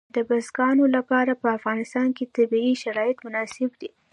د 0.15 0.17
بزګانو 0.29 0.85
لپاره 0.95 1.31
په 1.41 1.47
افغانستان 1.57 2.07
کې 2.17 2.31
طبیعي 2.35 2.73
شرایط 2.83 3.17
مناسب 3.25 3.69
دي. 3.81 3.89